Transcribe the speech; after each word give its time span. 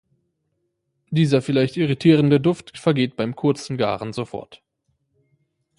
Dieser 1.11 1.43
vielleicht 1.43 1.77
irritierende 1.77 2.41
Duft 2.41 2.75
vergeht 2.79 3.15
beim 3.15 3.35
kurzen 3.35 3.77
Garen 3.77 4.13
sofort. 4.13 4.63